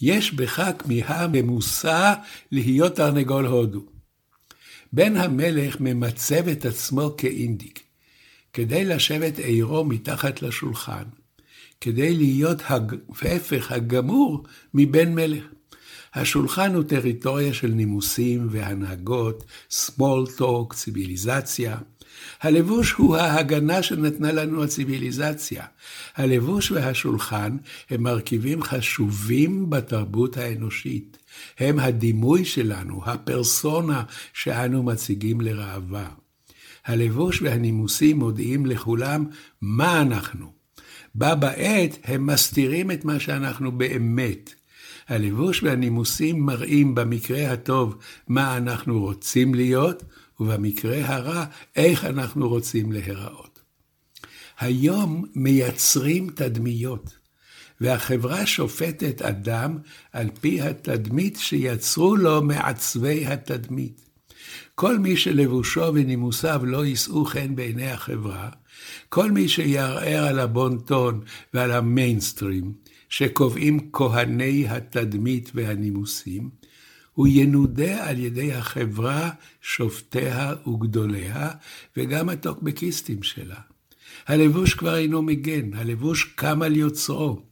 יש 0.00 0.34
בך 0.34 0.70
כמיהה 0.78 1.26
ממוסה 1.32 2.14
להיות 2.52 2.96
תרנגול 2.96 3.46
הודו. 3.46 3.86
בן 4.92 5.16
המלך 5.16 5.76
ממצב 5.80 6.48
את 6.48 6.64
עצמו 6.64 7.14
כאינדיק. 7.18 7.89
כדי 8.52 8.84
לשבת 8.84 9.38
עירו 9.38 9.84
מתחת 9.84 10.42
לשולחן, 10.42 11.04
כדי 11.80 12.14
להיות 12.14 12.62
ההפך 13.22 13.72
הגמור 13.72 14.44
מבן 14.74 15.14
מלך. 15.14 15.44
השולחן 16.14 16.74
הוא 16.74 16.84
טריטוריה 16.84 17.54
של 17.54 17.68
נימוסים 17.68 18.48
והנהגות, 18.50 19.44
small 19.70 20.38
talk, 20.38 20.74
ציוויליזציה. 20.74 21.76
הלבוש 22.40 22.92
הוא 22.92 23.16
ההגנה 23.16 23.82
שנתנה 23.82 24.32
לנו 24.32 24.64
הציוויליזציה. 24.64 25.64
הלבוש 26.16 26.70
והשולחן 26.70 27.56
הם 27.90 28.02
מרכיבים 28.02 28.62
חשובים 28.62 29.70
בתרבות 29.70 30.36
האנושית. 30.36 31.18
הם 31.58 31.78
הדימוי 31.78 32.44
שלנו, 32.44 33.00
הפרסונה 33.04 34.02
שאנו 34.32 34.82
מציגים 34.82 35.40
לראווה. 35.40 36.08
הלבוש 36.90 37.42
והנימוסים 37.42 38.18
מודיעים 38.18 38.66
לכולם 38.66 39.26
מה 39.60 40.02
אנחנו. 40.02 40.52
בה 41.14 41.34
בעת 41.34 41.98
הם 42.04 42.26
מסתירים 42.26 42.90
את 42.90 43.04
מה 43.04 43.20
שאנחנו 43.20 43.72
באמת. 43.72 44.54
הלבוש 45.08 45.62
והנימוסים 45.62 46.46
מראים 46.46 46.94
במקרה 46.94 47.52
הטוב 47.52 47.96
מה 48.28 48.56
אנחנו 48.56 49.00
רוצים 49.00 49.54
להיות, 49.54 50.02
ובמקרה 50.40 51.06
הרע 51.06 51.44
איך 51.76 52.04
אנחנו 52.04 52.48
רוצים 52.48 52.92
להיראות. 52.92 53.60
היום 54.60 55.24
מייצרים 55.34 56.30
תדמיות, 56.34 57.18
והחברה 57.80 58.46
שופטת 58.46 59.22
אדם 59.22 59.78
על 60.12 60.28
פי 60.40 60.60
התדמית 60.60 61.36
שיצרו 61.38 62.16
לו 62.16 62.42
מעצבי 62.42 63.26
התדמית. 63.26 64.09
כל 64.74 64.98
מי 64.98 65.16
שלבושו 65.16 65.94
ונימוסיו 65.94 66.60
לא 66.64 66.84
יישאו 66.84 67.24
חן 67.24 67.54
בעיני 67.54 67.90
החברה, 67.90 68.48
כל 69.08 69.30
מי 69.30 69.48
שיערער 69.48 70.26
על 70.26 70.38
הבון-טון 70.38 71.20
ועל 71.54 71.70
המיינסטרים, 71.70 72.72
שקובעים 73.08 73.90
כהני 73.92 74.68
התדמית 74.68 75.50
והנימוסים, 75.54 76.50
הוא 77.12 77.28
ינודה 77.30 78.08
על 78.08 78.18
ידי 78.18 78.52
החברה, 78.52 79.30
שופטיה 79.60 80.54
וגדוליה, 80.66 81.50
וגם 81.96 82.28
הטוקבקיסטים 82.28 83.22
שלה. 83.22 83.60
הלבוש 84.26 84.74
כבר 84.74 84.96
אינו 84.96 85.22
מגן, 85.22 85.74
הלבוש 85.74 86.24
קם 86.24 86.62
על 86.62 86.76
יוצרו, 86.76 87.42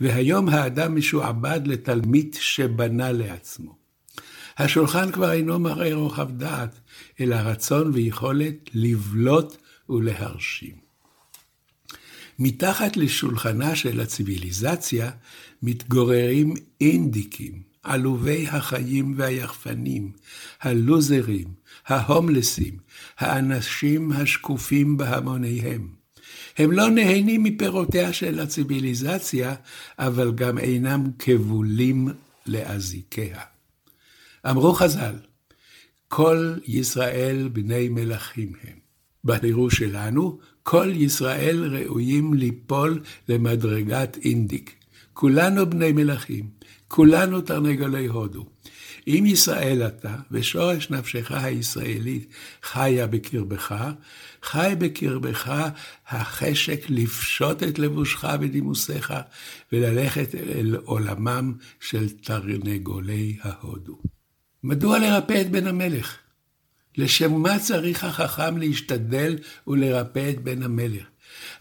והיום 0.00 0.48
האדם 0.48 0.96
משועבד 0.96 1.60
לתלמיד 1.64 2.36
שבנה 2.40 3.12
לעצמו. 3.12 3.79
השולחן 4.60 5.10
כבר 5.10 5.32
אינו 5.32 5.58
מראה 5.58 5.94
רוחב 5.94 6.30
דעת, 6.30 6.80
אלא 7.20 7.34
רצון 7.36 7.90
ויכולת 7.94 8.70
לבלוט 8.74 9.56
ולהרשים. 9.88 10.74
מתחת 12.38 12.96
לשולחנה 12.96 13.76
של 13.76 14.00
הציוויליזציה 14.00 15.10
מתגוררים 15.62 16.54
אינדיקים, 16.80 17.62
עלובי 17.82 18.46
החיים 18.48 19.14
והיחפנים, 19.16 20.12
הלוזרים, 20.60 21.48
ההומלסים, 21.86 22.76
האנשים 23.18 24.12
השקופים 24.12 24.96
בהמוניהם. 24.96 25.88
הם 26.58 26.72
לא 26.72 26.90
נהנים 26.90 27.42
מפירותיה 27.42 28.12
של 28.12 28.40
הציוויליזציה, 28.40 29.54
אבל 29.98 30.32
גם 30.32 30.58
אינם 30.58 31.10
כבולים 31.18 32.08
לאזיקיה. 32.46 33.40
אמרו 34.46 34.72
חז"ל, 34.72 35.14
כל 36.08 36.54
ישראל 36.66 37.48
בני 37.52 37.88
מלכים 37.88 38.52
הם. 38.62 38.78
בפירוש 39.24 39.76
שלנו, 39.76 40.38
כל 40.62 40.92
ישראל 40.94 41.76
ראויים 41.76 42.34
ליפול 42.34 43.00
למדרגת 43.28 44.18
אינדיק. 44.24 44.74
כולנו 45.12 45.70
בני 45.70 45.92
מלכים, 45.92 46.50
כולנו 46.88 47.40
תרנגולי 47.40 48.06
הודו. 48.06 48.46
אם 49.06 49.24
ישראל 49.26 49.86
אתה, 49.86 50.16
ושורש 50.30 50.90
נפשך 50.90 51.32
הישראלית 51.32 52.32
חיה 52.62 53.06
בקרבך, 53.06 53.84
חי 54.42 54.74
בקרבך 54.78 55.68
החשק 56.08 56.80
לפשוט 56.88 57.62
את 57.62 57.78
לבושך 57.78 58.24
ודימוסיך, 58.40 59.14
וללכת 59.72 60.34
אל 60.34 60.76
עולמם 60.84 61.52
של 61.80 62.08
תרנגולי 62.08 63.36
ההודו. 63.42 64.02
מדוע 64.64 64.98
לרפא 64.98 65.40
את 65.40 65.50
בן 65.50 65.66
המלך? 65.66 66.16
לשם 66.96 67.34
מה 67.34 67.58
צריך 67.58 68.04
החכם 68.04 68.58
להשתדל 68.58 69.38
ולרפא 69.66 70.30
את 70.30 70.40
בן 70.40 70.62
המלך? 70.62 71.04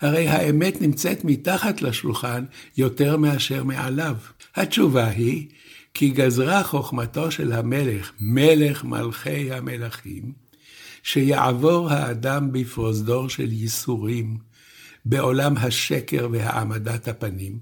הרי 0.02 0.28
האמת 0.28 0.82
נמצאת 0.82 1.26
מתחת 1.26 1.82
לשולחן 1.82 2.46
יותר 2.78 3.18
מאשר 3.18 3.64
מעליו. 3.64 4.16
התשובה 4.56 5.08
היא, 5.08 5.48
כי 5.94 6.10
גזרה 6.10 6.64
חוכמתו 6.64 7.32
של 7.32 7.52
המלך, 7.52 8.12
מלך 8.20 8.84
מלכי 8.84 9.52
המלכים, 9.52 10.32
שיעבור 11.04 11.90
האדם 11.90 12.52
בפרוזדור 12.52 13.30
של 13.30 13.52
ייסורים, 13.52 14.38
בעולם 15.06 15.58
השקר 15.58 16.28
והעמדת 16.32 17.08
הפנים, 17.08 17.60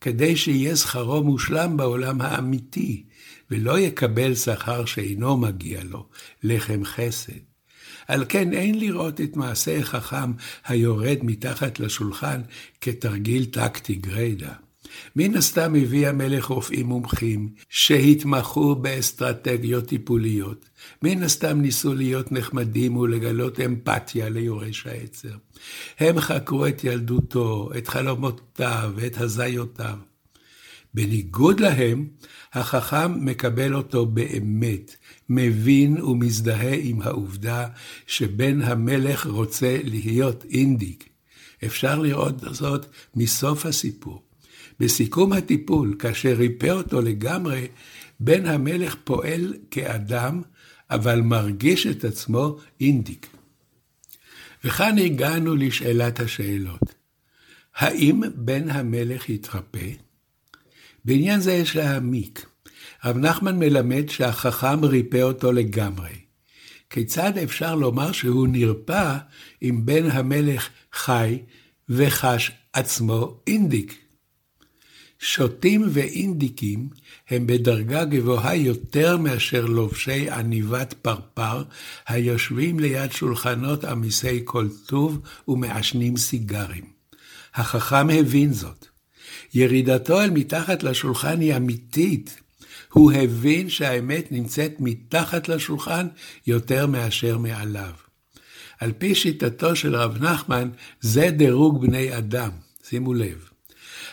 כדי 0.00 0.36
שיהיה 0.36 0.76
שכרו 0.76 1.22
מושלם 1.22 1.76
בעולם 1.76 2.20
האמיתי, 2.20 3.04
ולא 3.50 3.78
יקבל 3.78 4.34
שכר 4.34 4.84
שאינו 4.84 5.36
מגיע 5.36 5.80
לו, 5.84 6.06
לחם 6.42 6.84
חסד. 6.84 7.32
על 8.08 8.24
כן 8.28 8.52
אין 8.52 8.78
לראות 8.78 9.20
את 9.20 9.36
מעשה 9.36 9.82
חכם 9.82 10.32
היורד 10.66 11.18
מתחת 11.22 11.80
לשולחן 11.80 12.40
כתרגיל 12.80 13.44
טקטי 13.44 13.94
גריידא. 13.94 14.52
מן 15.16 15.36
הסתם 15.36 15.74
הביא 15.74 16.08
המלך 16.08 16.44
רופאים 16.44 16.86
מומחים 16.86 17.48
שהתמחו 17.68 18.74
באסטרטגיות 18.74 19.86
טיפוליות. 19.86 20.68
מן 21.02 21.22
הסתם 21.22 21.60
ניסו 21.60 21.94
להיות 21.94 22.32
נחמדים 22.32 22.96
ולגלות 22.96 23.60
אמפתיה 23.60 24.28
ליורש 24.28 24.86
העצר. 24.86 25.36
הם 25.98 26.20
חקרו 26.20 26.66
את 26.66 26.84
ילדותו, 26.84 27.70
את 27.78 27.88
חלומותיו 27.88 28.92
ואת 28.96 29.20
הזיותיו. 29.20 29.98
בניגוד 30.96 31.60
להם, 31.60 32.08
החכם 32.52 33.24
מקבל 33.24 33.74
אותו 33.74 34.06
באמת, 34.06 34.96
מבין 35.28 36.02
ומזדהה 36.02 36.74
עם 36.74 37.02
העובדה 37.02 37.68
שבן 38.06 38.62
המלך 38.62 39.26
רוצה 39.26 39.78
להיות 39.84 40.44
אינדיק. 40.50 41.08
אפשר 41.66 41.98
לראות 41.98 42.34
זאת 42.50 42.86
מסוף 43.14 43.66
הסיפור. 43.66 44.22
בסיכום 44.80 45.32
הטיפול, 45.32 45.96
כאשר 45.98 46.34
ריפא 46.36 46.70
אותו 46.70 47.00
לגמרי, 47.00 47.66
בן 48.20 48.46
המלך 48.46 48.96
פועל 49.04 49.54
כאדם, 49.70 50.42
אבל 50.90 51.20
מרגיש 51.20 51.86
את 51.86 52.04
עצמו 52.04 52.56
אינדיק. 52.80 53.26
וכאן 54.64 54.98
הגענו 54.98 55.56
לשאלת 55.56 56.20
השאלות. 56.20 56.94
האם 57.76 58.22
בן 58.34 58.70
המלך 58.70 59.28
יתרפא? 59.28 60.05
בעניין 61.06 61.40
זה 61.40 61.52
יש 61.52 61.76
להעמיק. 61.76 62.46
רב 63.04 63.16
נחמן 63.16 63.58
מלמד 63.58 64.08
שהחכם 64.08 64.84
ריפא 64.84 65.22
אותו 65.22 65.52
לגמרי. 65.52 66.10
כיצד 66.90 67.38
אפשר 67.38 67.74
לומר 67.74 68.12
שהוא 68.12 68.48
נרפא 68.48 69.16
אם 69.62 69.80
בן 69.84 70.10
המלך 70.10 70.68
חי 70.92 71.38
וחש 71.88 72.52
עצמו 72.72 73.40
אינדיק? 73.46 73.94
שוטים 75.18 75.84
ואינדיקים 75.90 76.88
הם 77.30 77.46
בדרגה 77.46 78.04
גבוהה 78.04 78.56
יותר 78.56 79.16
מאשר 79.16 79.66
לובשי 79.66 80.30
עניבת 80.30 80.94
פרפר 81.02 81.62
היושבים 82.06 82.80
ליד 82.80 83.12
שולחנות 83.12 83.84
עמיסי 83.84 84.40
כל 84.44 84.68
טוב 84.86 85.20
ומעשנים 85.48 86.16
סיגרים. 86.16 86.84
החכם 87.54 88.10
הבין 88.10 88.52
זאת. 88.52 88.95
ירידתו 89.54 90.20
אל 90.20 90.30
מתחת 90.30 90.82
לשולחן 90.82 91.40
היא 91.40 91.56
אמיתית. 91.56 92.40
הוא 92.92 93.12
הבין 93.12 93.70
שהאמת 93.70 94.32
נמצאת 94.32 94.72
מתחת 94.78 95.48
לשולחן 95.48 96.06
יותר 96.46 96.86
מאשר 96.86 97.38
מעליו. 97.38 97.92
על 98.80 98.92
פי 98.98 99.14
שיטתו 99.14 99.76
של 99.76 99.96
רב 99.96 100.22
נחמן, 100.24 100.68
זה 101.00 101.30
דירוג 101.30 101.86
בני 101.86 102.18
אדם. 102.18 102.50
שימו 102.88 103.14
לב. 103.14 103.48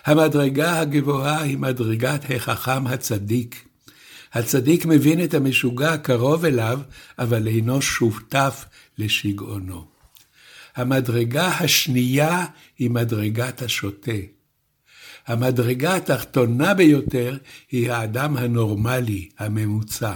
המדרגה 0.06 0.80
הגבוהה 0.80 1.42
היא 1.42 1.58
מדרגת 1.58 2.22
החכם 2.30 2.88
הצדיק. 2.88 3.68
הצדיק 4.34 4.86
מבין 4.86 5.24
את 5.24 5.34
המשוגע 5.34 5.98
קרוב 5.98 6.46
אליו, 6.46 6.80
אבל 7.20 7.48
אינו 7.48 7.82
שותף 7.82 8.66
לשגעונו. 8.98 9.86
המדרגה 10.76 11.48
השנייה 11.48 12.46
היא 12.80 12.90
מדרגת 12.90 13.62
השוטה. 13.62 14.12
המדרגה 15.28 15.96
התחתונה 15.96 16.74
ביותר 16.74 17.38
היא 17.72 17.92
האדם 17.92 18.38
הנורמלי, 18.38 19.30
הממוצע. 19.40 20.16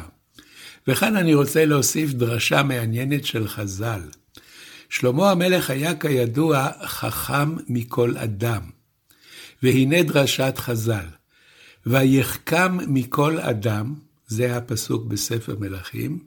וכאן 0.87 1.15
אני 1.15 1.33
רוצה 1.33 1.65
להוסיף 1.65 2.11
דרשה 2.11 2.63
מעניינת 2.63 3.25
של 3.25 3.47
חז"ל. 3.47 4.01
שלמה 4.89 5.31
המלך 5.31 5.69
היה 5.69 5.95
כידוע 5.95 6.69
חכם 6.85 7.55
מכל 7.67 8.17
אדם. 8.17 8.61
והנה 9.63 10.03
דרשת 10.03 10.53
חז"ל, 10.57 11.05
ויחכם 11.85 12.77
מכל 12.93 13.39
אדם, 13.39 13.95
זה 14.27 14.57
הפסוק 14.57 15.05
בספר 15.05 15.55
מלכים, 15.59 16.19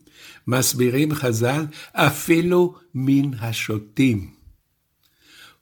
מסבירים 0.46 1.14
חז"ל, 1.14 1.64
אפילו 1.92 2.74
מן 2.94 3.30
השוטים. 3.40 4.39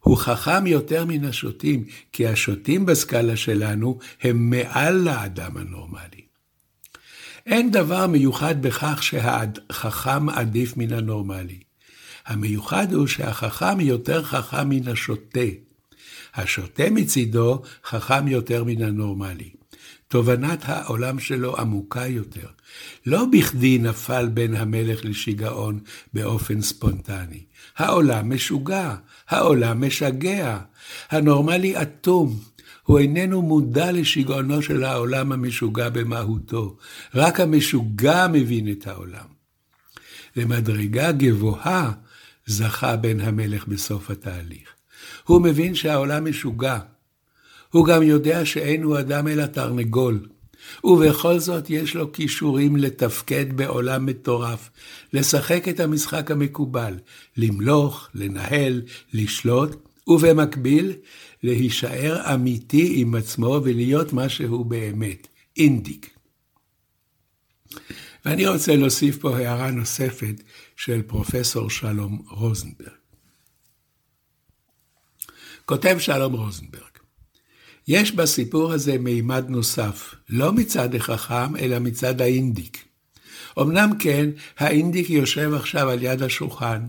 הוא 0.08 0.16
חכם 0.16 0.66
יותר 0.66 1.04
מן 1.04 1.24
השוטים, 1.24 1.84
כי 2.12 2.26
השוטים 2.26 2.86
בסקאלה 2.86 3.36
שלנו 3.36 3.98
הם 4.22 4.50
מעל 4.50 4.94
לאדם 4.94 5.56
הנורמלי. 5.56 6.22
אין 7.46 7.70
דבר 7.70 8.06
מיוחד 8.06 8.62
בכך 8.62 9.02
שהחכם 9.02 10.28
עדיף 10.28 10.76
מן 10.76 10.92
הנורמלי. 10.92 11.60
המיוחד 12.26 12.92
הוא 12.92 13.06
שהחכם 13.06 13.80
יותר 13.80 14.22
חכם 14.22 14.68
מן 14.68 14.88
השוטה. 14.88 15.40
השוטה 16.34 16.90
מצידו 16.90 17.62
חכם 17.84 18.28
יותר 18.28 18.64
מן 18.64 18.82
הנורמלי. 18.82 19.50
תובנת 20.08 20.58
העולם 20.64 21.18
שלו 21.18 21.56
עמוקה 21.56 22.06
יותר. 22.06 22.48
לא 23.06 23.24
בכדי 23.32 23.78
נפל 23.78 24.28
בן 24.34 24.54
המלך 24.54 25.04
לשיגעון 25.04 25.80
באופן 26.12 26.62
ספונטני. 26.62 27.44
העולם 27.76 28.34
משוגע, 28.34 28.94
העולם 29.28 29.86
משגע. 29.86 30.58
הנורמלי 31.10 31.82
אטום, 31.82 32.40
הוא 32.82 32.98
איננו 32.98 33.42
מודע 33.42 33.92
לשיגעונו 33.92 34.62
של 34.62 34.84
העולם 34.84 35.32
המשוגע 35.32 35.88
במהותו. 35.88 36.76
רק 37.14 37.40
המשוגע 37.40 38.26
מבין 38.32 38.72
את 38.72 38.86
העולם. 38.86 39.26
למדרגה 40.36 41.12
גבוהה 41.12 41.92
זכה 42.46 42.96
בן 42.96 43.20
המלך 43.20 43.66
בסוף 43.66 44.10
התהליך. 44.10 44.68
הוא 45.24 45.42
מבין 45.42 45.74
שהעולם 45.74 46.28
משוגע. 46.28 46.78
הוא 47.70 47.86
גם 47.86 48.02
יודע 48.02 48.44
שאין 48.44 48.82
הוא 48.82 48.98
אדם 48.98 49.28
אלא 49.28 49.46
תרנגול. 49.46 50.28
ובכל 50.84 51.38
זאת 51.38 51.70
יש 51.70 51.96
לו 51.96 52.12
כישורים 52.12 52.76
לתפקד 52.76 53.56
בעולם 53.56 54.06
מטורף, 54.06 54.70
לשחק 55.12 55.68
את 55.68 55.80
המשחק 55.80 56.30
המקובל, 56.30 56.94
למלוך, 57.36 58.08
לנהל, 58.14 58.82
לשלוט, 59.12 59.88
ובמקביל, 60.06 60.92
להישאר 61.42 62.34
אמיתי 62.34 62.92
עם 62.94 63.14
עצמו 63.14 63.60
ולהיות 63.64 64.12
מה 64.12 64.28
שהוא 64.28 64.66
באמת, 64.66 65.28
אינדיק. 65.56 66.18
ואני 68.24 68.46
רוצה 68.46 68.76
להוסיף 68.76 69.18
פה 69.18 69.36
הערה 69.36 69.70
נוספת 69.70 70.42
של 70.76 71.02
פרופסור 71.02 71.70
שלום 71.70 72.22
רוזנברג. 72.30 72.98
כותב 75.64 75.96
שלום 75.98 76.32
רוזנברג, 76.32 76.87
יש 77.88 78.12
בסיפור 78.12 78.72
הזה 78.72 78.98
מימד 78.98 79.44
נוסף, 79.48 80.14
לא 80.28 80.52
מצד 80.52 80.94
החכם, 80.94 81.56
אלא 81.56 81.78
מצד 81.78 82.20
האינדיק. 82.20 82.84
אמנם 83.60 83.90
כן, 83.98 84.30
האינדיק 84.58 85.10
יושב 85.10 85.54
עכשיו 85.54 85.90
על 85.90 86.02
יד 86.02 86.22
השולחן, 86.22 86.86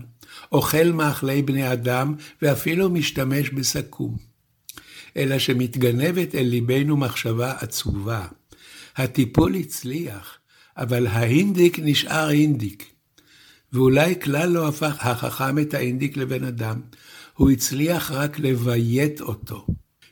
אוכל 0.52 0.84
מאכלי 0.84 1.42
בני 1.42 1.72
אדם, 1.72 2.14
ואפילו 2.42 2.90
משתמש 2.90 3.50
בסכו"ם. 3.50 4.16
אלא 5.16 5.38
שמתגנבת 5.38 6.34
אל 6.34 6.42
ליבנו 6.42 6.96
מחשבה 6.96 7.52
עצובה. 7.58 8.26
הטיפול 8.96 9.54
הצליח, 9.54 10.38
אבל 10.76 11.06
האינדיק 11.06 11.78
נשאר 11.82 12.30
אינדיק. 12.30 12.92
ואולי 13.72 14.20
כלל 14.20 14.48
לא 14.48 14.68
הפך 14.68 15.06
החכם 15.06 15.58
את 15.58 15.74
האינדיק 15.74 16.16
לבן 16.16 16.44
אדם, 16.44 16.80
הוא 17.34 17.50
הצליח 17.50 18.10
רק 18.10 18.38
לביית 18.38 19.20
אותו. 19.20 19.66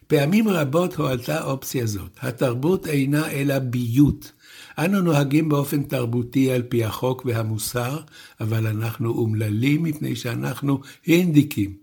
פעמים 0.08 0.48
רבות 0.48 0.96
הועלתה 0.96 1.44
אופציה 1.44 1.86
זאת. 1.86 2.18
התרבות 2.22 2.86
אינה 2.86 3.30
אלא 3.30 3.58
ביות, 3.58 4.32
אנו 4.78 5.00
נוהגים 5.00 5.48
באופן 5.48 5.82
תרבותי 5.82 6.52
על 6.52 6.62
פי 6.62 6.84
החוק 6.84 7.22
והמוסר, 7.26 8.00
אבל 8.40 8.66
אנחנו 8.66 9.10
אומללים 9.10 9.82
מפני 9.82 10.16
שאנחנו 10.16 10.80
הינדיקים, 11.06 11.76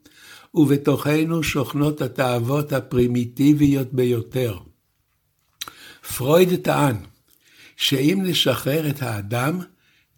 ובתוכנו 0.54 1.44
שוכנות 1.44 2.02
התאוות 2.02 2.74
הפרימיטיביות 2.74 3.94
ביותר. 3.94 4.58
פרויד 6.18 6.56
טען 6.56 6.96
שאם 7.76 8.20
נשחרר 8.24 8.90
את 8.90 9.02
האדם, 9.02 9.60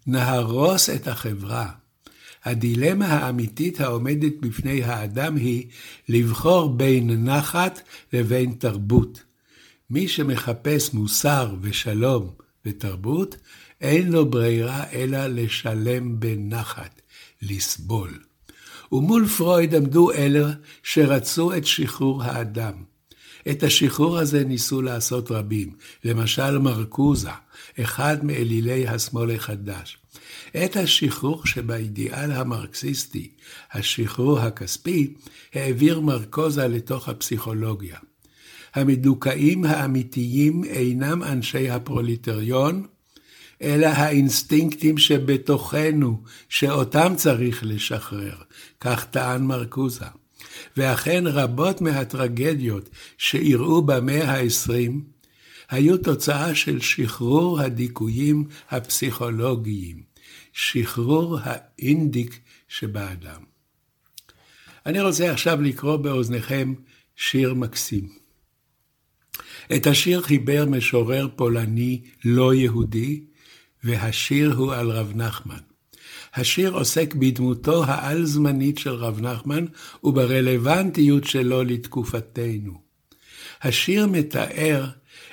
נהרוס 0.06 0.90
את 0.90 1.08
החברה. 1.08 1.77
הדילמה 2.44 3.06
האמיתית 3.06 3.80
העומדת 3.80 4.32
בפני 4.40 4.82
האדם 4.82 5.36
היא 5.36 5.66
לבחור 6.08 6.68
בין 6.68 7.24
נחת 7.24 7.80
לבין 8.12 8.52
תרבות. 8.58 9.22
מי 9.90 10.08
שמחפש 10.08 10.94
מוסר 10.94 11.54
ושלום 11.60 12.30
ותרבות, 12.66 13.36
אין 13.80 14.12
לו 14.12 14.30
ברירה 14.30 14.84
אלא 14.92 15.26
לשלם 15.26 16.20
בנחת, 16.20 17.00
לסבול. 17.42 18.18
ומול 18.92 19.26
פרויד 19.26 19.74
עמדו 19.74 20.12
אלה 20.12 20.52
שרצו 20.82 21.56
את 21.56 21.66
שחרור 21.66 22.22
האדם. 22.22 22.72
את 23.50 23.62
השחרור 23.62 24.18
הזה 24.18 24.44
ניסו 24.44 24.82
לעשות 24.82 25.30
רבים, 25.30 25.72
למשל 26.04 26.58
מרקוזה, 26.58 27.30
אחד 27.80 28.24
מאלילי 28.24 28.88
השמאל 28.88 29.30
החדש. 29.30 29.98
את 30.56 30.76
השחרור 30.76 31.46
שבאידיאל 31.46 32.32
המרקסיסטי, 32.32 33.30
השחרור 33.72 34.40
הכספי, 34.40 35.14
העביר 35.54 36.00
מרקוזה 36.00 36.68
לתוך 36.68 37.08
הפסיכולוגיה. 37.08 37.98
המדוכאים 38.74 39.64
האמיתיים 39.64 40.64
אינם 40.64 41.22
אנשי 41.22 41.70
הפרוליטריון, 41.70 42.86
אלא 43.62 43.86
האינסטינקטים 43.86 44.98
שבתוכנו, 44.98 46.22
שאותם 46.48 47.12
צריך 47.16 47.64
לשחרר, 47.66 48.34
כך 48.80 49.04
טען 49.04 49.42
מרקוזה. 49.44 50.04
ואכן 50.76 51.24
רבות 51.26 51.80
מהטרגדיות 51.80 52.90
שאירעו 53.18 53.82
במאה 53.82 54.34
ה-20 54.34 54.92
היו 55.70 55.98
תוצאה 55.98 56.54
של 56.54 56.80
שחרור 56.80 57.60
הדיכויים 57.60 58.44
הפסיכולוגיים, 58.70 60.02
שחרור 60.58 61.38
האינדיק 61.42 62.40
שבאדם. 62.68 63.42
אני 64.86 65.00
רוצה 65.00 65.32
עכשיו 65.32 65.62
לקרוא 65.62 65.96
באוזניכם 65.96 66.74
שיר 67.16 67.54
מקסים. 67.54 68.08
את 69.76 69.86
השיר 69.86 70.22
חיבר 70.22 70.64
משורר 70.68 71.28
פולני 71.36 72.02
לא 72.24 72.54
יהודי, 72.54 73.24
והשיר 73.84 74.54
הוא 74.54 74.74
על 74.74 74.90
רב 74.90 75.12
נחמן. 75.14 75.60
השיר 76.34 76.72
עוסק 76.72 77.14
בדמותו 77.14 77.84
העל-זמנית 77.84 78.78
של 78.78 78.94
רב 78.94 79.20
נחמן 79.20 79.64
וברלוונטיות 80.04 81.24
שלו 81.24 81.64
לתקופתנו. 81.64 82.80
השיר 83.62 84.06
מתאר 84.06 84.86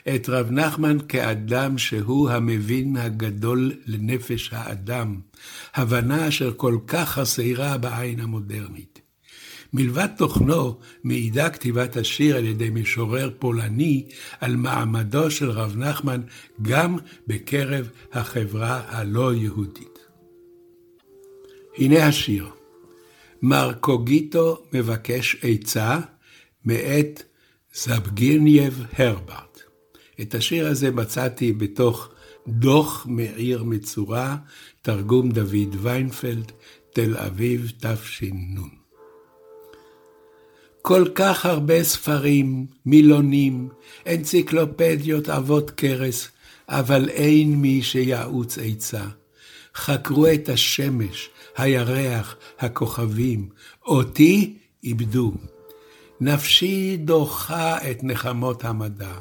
את 0.08 0.30
רב 0.30 0.52
נחמן 0.52 0.98
כאדם 1.08 1.78
שהוא 1.78 2.30
המבין 2.30 2.98
הגדול 2.98 3.72
לנפש 3.86 4.50
האדם, 4.54 5.20
הבנה 5.76 6.28
אשר 6.28 6.54
כל 6.58 6.78
כך 6.88 7.10
חסרה 7.10 7.78
בעין 7.78 8.20
המודרנית. 8.20 9.02
מלבד 9.74 10.08
תוכנו, 10.18 10.78
מעידה 11.04 11.50
כתיבת 11.50 11.98
השיר 11.98 12.38
על 12.38 12.46
ידי 12.46 12.70
משורר 12.70 13.32
פולני 13.40 14.08
על 14.40 14.56
מעמדו 14.56 15.32
של 15.32 15.50
רב 15.50 15.78
נחמן 15.78 16.22
גם 16.62 16.98
בקרב 17.28 17.90
החברה 18.14 18.82
הלא 18.88 19.34
יהודית. 19.34 20.00
הנה 21.78 22.08
השיר. 22.08 22.48
מר 23.42 23.74
קוגיטו 23.80 24.64
מבקש 24.74 25.36
עצה 25.42 26.00
מאת 26.66 27.24
זביגנייב 27.74 28.86
הרברט. 28.98 29.55
את 30.22 30.36
השיר 30.36 30.68
הזה 30.68 30.92
מצאתי 30.92 31.54
בתוך 31.54 32.10
דוח 32.48 33.06
מעיר 33.10 33.64
נצורה, 33.64 34.36
תרגום 34.82 35.32
דוד 35.32 35.76
ויינפלד, 35.82 36.52
תל 36.94 37.18
אביב, 37.18 37.72
תש"ן. 37.80 38.56
כל 40.82 41.06
כך 41.16 41.46
הרבה 41.46 41.84
ספרים, 41.84 42.66
מילונים, 42.86 43.70
אנציקלופדיות 44.08 45.30
עבות 45.30 45.72
כרס, 45.72 46.28
אבל 46.70 47.10
אין 47.10 47.56
מי 47.56 47.82
שיעוץ 47.82 48.58
עצה. 48.62 49.06
חקרו 49.76 50.28
את 50.28 50.50
השמש, 50.50 51.30
הירח, 51.58 52.36
הכוכבים, 52.60 53.50
אותי 53.86 54.54
איבדו. 54.84 55.34
נפשי 56.22 56.98
דוחה 56.98 57.92
את 57.92 58.04
נחמות 58.04 58.66
המדע. 58.66 59.14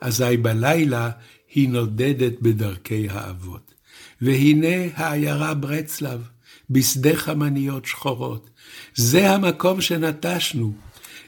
אזי 0.00 0.36
בלילה 0.36 1.10
היא 1.54 1.68
נודדת 1.68 2.32
בדרכי 2.42 3.08
האבות. 3.10 3.74
והנה 4.20 4.86
העיירה 4.94 5.54
ברצלב, 5.54 6.28
בשדה 6.70 7.16
חמניות 7.16 7.84
שחורות. 7.84 8.50
זה 8.94 9.30
המקום 9.30 9.80
שנטשנו, 9.80 10.72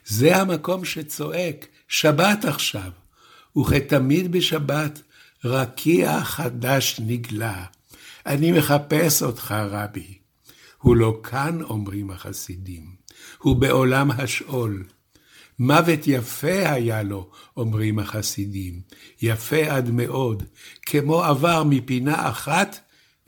זה 0.07 0.37
המקום 0.37 0.85
שצועק, 0.85 1.67
שבת 1.89 2.45
עכשיו. 2.45 2.91
וכתמיד 3.59 4.33
בשבת, 4.33 5.03
רקיע 5.45 6.25
חדש 6.25 7.01
נגלה. 7.07 7.65
אני 8.27 8.53
מחפש 8.53 9.23
אותך, 9.23 9.55
רבי. 9.71 10.19
הוא 10.79 10.97
לא 10.97 11.21
כאן, 11.23 11.63
אומרים 11.63 12.11
החסידים, 12.11 12.85
הוא 13.39 13.57
בעולם 13.57 14.11
השאול. 14.11 14.85
מוות 15.59 16.01
יפה 16.07 16.71
היה 16.71 17.03
לו, 17.03 17.31
אומרים 17.57 17.99
החסידים, 17.99 18.81
יפה 19.23 19.73
עד 19.73 19.91
מאוד, 19.91 20.43
כמו 20.83 21.25
עבר 21.25 21.65
מפינה 21.65 22.29
אחת 22.31 22.79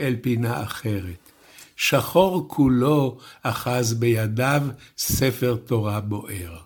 אל 0.01 0.17
פינה 0.23 0.63
אחרת. 0.63 1.31
שחור 1.77 2.49
כולו 2.49 3.19
אחז 3.43 3.95
בידיו 3.95 4.63
ספר 4.99 5.57
תורה 5.67 6.01
בוער. 6.01 6.59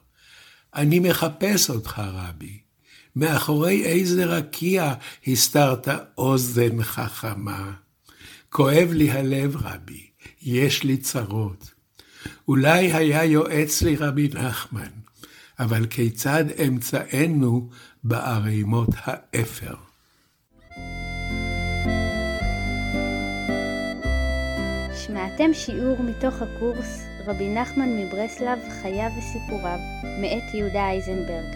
אני 0.75 0.99
מחפש 0.99 1.71
אותך, 1.71 2.03
רבי. 2.15 2.59
מאחורי 3.17 3.85
איזה 3.85 4.25
רקיע 4.25 4.95
הסתרת 5.27 5.89
אוזן 6.19 6.83
חכמה. 6.83 7.73
כואב 8.51 8.89
לי 8.93 9.11
הלב, 9.11 9.57
רבי, 9.57 10.07
יש 10.43 10.83
לי 10.83 10.97
צרות. 10.97 11.71
אולי 12.49 12.93
היה 12.93 13.25
יועץ 13.25 13.83
לי 13.83 13.97
רבי 13.97 14.29
נחמן, 14.35 14.91
אבל 15.59 15.87
כיצד 15.87 16.45
אמצאנו 16.67 17.69
בערימות 18.05 18.89
האפר? 19.05 19.75
שמעתם 25.07 25.51
שיעור 25.53 26.03
מתוך 26.03 26.35
הקורס 26.43 27.03
רבי 27.27 27.49
נחמן 27.49 27.89
מברסלב, 27.97 28.59
חייו 28.83 29.11
וסיפוריו, 29.19 29.79
מאת 30.21 30.55
יהודה 30.55 30.91
אייזנברג. 30.91 31.55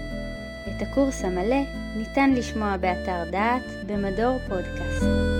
את 0.69 0.83
הקורס 0.83 1.25
המלא 1.25 1.65
ניתן 1.97 2.31
לשמוע 2.35 2.77
באתר 2.77 3.31
דעת 3.31 3.65
במדור 3.87 4.39
פודקאסט. 4.49 5.38